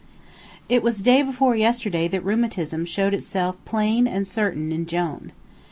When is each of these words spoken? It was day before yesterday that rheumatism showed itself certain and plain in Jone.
It 0.67 0.81
was 0.81 1.03
day 1.03 1.21
before 1.21 1.55
yesterday 1.55 2.07
that 2.07 2.25
rheumatism 2.25 2.85
showed 2.85 3.13
itself 3.13 3.57
certain 3.63 4.07
and 4.07 4.25
plain 4.27 4.71
in 4.71 4.87
Jone. 4.87 5.31